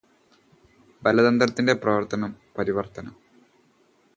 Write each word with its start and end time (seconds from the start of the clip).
ബലതന്ത്രത്തിൽ 1.03 1.67
പ്രവർത്തനം, 1.73 2.31
പ്രതിപ്രവർത്തനം 2.55 3.13